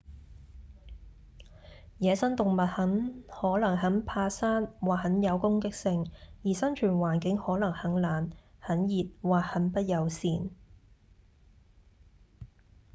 [1.99, 6.09] 野生動物可能很怕生或很有攻擊性
[6.43, 10.49] 而生存環境可能很冷、很熱或很不友善